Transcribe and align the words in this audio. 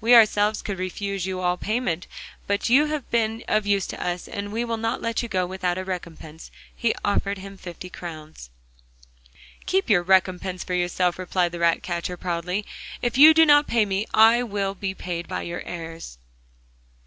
We 0.00 0.14
ourselves 0.14 0.62
could 0.62 0.78
refuse 0.78 1.26
you 1.26 1.40
all 1.40 1.58
payment. 1.58 2.06
But 2.46 2.70
you 2.70 2.86
have 2.86 3.10
been 3.10 3.44
of 3.46 3.66
use 3.66 3.86
to 3.88 4.02
us, 4.02 4.26
and 4.26 4.50
we 4.50 4.64
will 4.64 4.78
not 4.78 5.02
let 5.02 5.22
you 5.22 5.28
go 5.28 5.44
without 5.44 5.76
a 5.76 5.84
recompense,' 5.84 6.48
and 6.50 6.72
he 6.74 6.94
offered 7.04 7.36
him 7.36 7.58
fifty 7.58 7.90
crowns. 7.90 8.48
'Keep 9.66 9.90
your 9.90 10.02
recompense 10.02 10.64
for 10.64 10.72
yourself,' 10.72 11.18
replied 11.18 11.52
the 11.52 11.58
ratcatcher 11.58 12.16
proudly. 12.16 12.64
'If 13.02 13.18
you 13.18 13.34
do 13.34 13.44
not 13.44 13.66
pay 13.66 13.84
me 13.84 14.06
I 14.14 14.42
will 14.42 14.74
be 14.74 14.94
paid 14.94 15.28
by 15.28 15.42
your 15.42 15.60
heirs. 15.60 16.16